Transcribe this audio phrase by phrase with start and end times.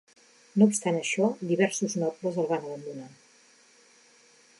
[0.59, 3.11] No obstant això, diversos nobles el van abandonar.